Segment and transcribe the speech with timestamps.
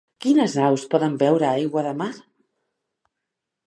[0.23, 2.11] Quines aus poden veure aigua de mar?